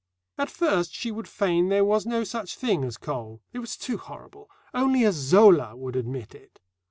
[0.35, 3.39] At first she would feign there was no such thing as coal.
[3.53, 4.49] It was too horrible.
[4.73, 6.59] Only a Zola would admit it.